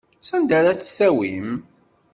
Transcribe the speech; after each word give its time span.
Sanda 0.27 0.53
ara 0.59 0.73
tt-tawim? 0.77 1.49